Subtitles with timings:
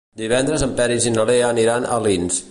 [0.19, 2.39] Divendres en Peris i na Lea aniran a Alins.